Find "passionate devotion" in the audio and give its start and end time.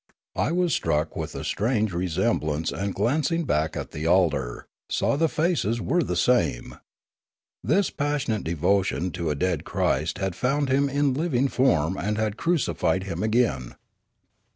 7.91-9.11